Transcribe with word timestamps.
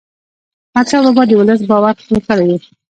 احمدشاه 0.75 1.03
بابا 1.07 1.23
د 1.27 1.31
ولس 1.39 1.61
باور 1.69 1.93
خپل 2.01 2.17
کړی 2.27 2.45
و. 2.49 2.53